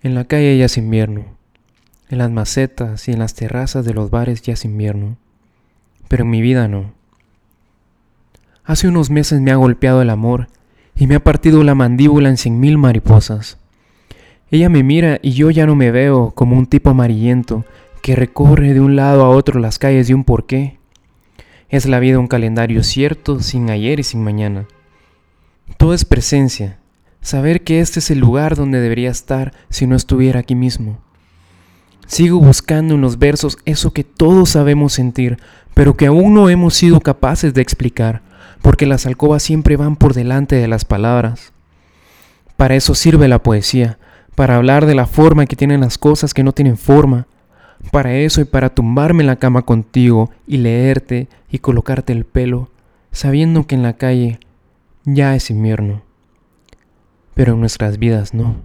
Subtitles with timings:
[0.00, 1.24] En la calle ya es invierno.
[2.08, 5.16] En las macetas y en las terrazas de los bares ya es invierno.
[6.06, 6.92] Pero en mi vida no.
[8.64, 10.48] Hace unos meses me ha golpeado el amor
[10.94, 13.58] y me ha partido la mandíbula en cien mil mariposas.
[14.50, 17.64] Ella me mira y yo ya no me veo como un tipo amarillento
[18.00, 20.78] que recorre de un lado a otro las calles de un porqué.
[21.68, 24.66] Es la vida un calendario cierto, sin ayer y sin mañana.
[25.76, 26.78] Todo es presencia,
[27.20, 30.98] saber que este es el lugar donde debería estar si no estuviera aquí mismo.
[32.06, 35.38] Sigo buscando en los versos eso que todos sabemos sentir,
[35.74, 38.22] pero que aún no hemos sido capaces de explicar,
[38.62, 41.52] porque las alcobas siempre van por delante de las palabras.
[42.56, 43.98] Para eso sirve la poesía,
[44.34, 47.26] para hablar de la forma que tienen las cosas que no tienen forma.
[47.92, 52.70] Para eso y para tumbarme en la cama contigo y leerte y colocarte el pelo,
[53.12, 54.40] sabiendo que en la calle
[55.04, 56.07] ya es invierno
[57.38, 58.56] pero en nuestras vidas no.